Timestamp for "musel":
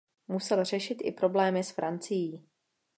0.27-0.65